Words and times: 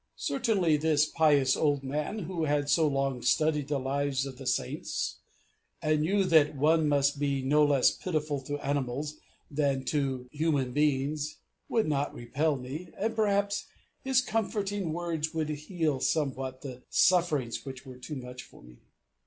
Certainly 0.17 0.77
this 0.77 1.05
pious 1.05 1.55
old 1.55 1.83
man, 1.83 2.17
who 2.23 2.45
had 2.45 2.71
so 2.71 2.87
long 2.87 3.21
studied 3.21 3.67
the 3.67 3.77
lives 3.77 4.25
of 4.25 4.39
the 4.39 4.47
Saints, 4.47 5.17
and 5.79 6.01
knew 6.01 6.23
that 6.23 6.55
one 6.55 6.89
must 6.89 7.19
be 7.19 7.43
no 7.43 7.63
less 7.63 7.91
pitiful 7.91 8.41
to 8.45 8.57
animals 8.65 9.17
than 9.51 9.83
to 9.85 10.27
human 10.31 10.71
beings, 10.71 11.37
would 11.69 11.87
not 11.87 12.15
repel 12.15 12.55
me, 12.55 12.89
and 12.97 13.15
perhaps 13.15 13.67
his 14.03 14.21
comforting 14.23 14.91
words 14.91 15.35
would 15.35 15.49
heal 15.49 15.99
somewhat 15.99 16.63
the 16.63 16.81
sufferings 16.89 17.63
which 17.63 17.85
were 17.85 17.97
too 17.97 18.15
much 18.15 18.41
for 18.41 18.63
me. 18.63 18.77